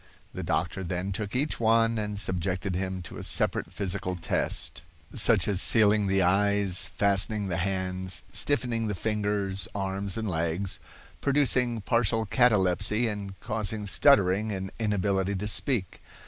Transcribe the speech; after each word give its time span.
The 0.33 0.41
doctor 0.41 0.83
then 0.83 1.11
took 1.11 1.35
each 1.35 1.59
one 1.59 1.99
and 1.99 2.17
subjected 2.17 2.73
him 2.73 3.03
to 3.03 3.19
a 3.19 3.23
separate 3.23 3.71
physical 3.71 4.15
test, 4.15 4.81
such 5.13 5.47
as 5.47 5.61
sealing 5.61 6.07
the 6.07 6.23
eyes, 6.23 6.87
fastening 6.87 7.49
the 7.49 7.57
hands, 7.57 8.23
stiffening 8.33 8.87
the 8.87 8.95
fingers, 8.95 9.67
arms, 9.75 10.17
and 10.17 10.27
legs, 10.27 10.79
producing 11.21 11.81
partial 11.81 12.25
catalepsy 12.25 13.07
and 13.07 13.39
causing 13.41 13.85
stuttering 13.85 14.51
and 14.51 14.71
inability 14.79 15.35
to 15.35 15.47
speak. 15.47 16.01